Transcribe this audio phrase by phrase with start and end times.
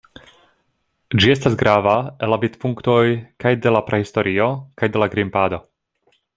[1.23, 1.93] Ĝi estas grava
[2.27, 2.97] el la vidpunktoj
[3.45, 4.51] kaj de la prahistorio
[4.83, 5.65] kaj de la grimpado.